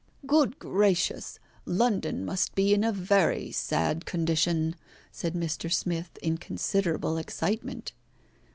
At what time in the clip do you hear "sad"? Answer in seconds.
3.51-4.03